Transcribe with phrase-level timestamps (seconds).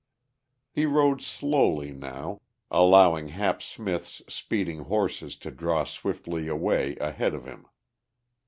[0.71, 7.45] He rode slowly now, allowing Hap Smith's speeding horses to draw swiftly away ahead of
[7.45, 7.67] him.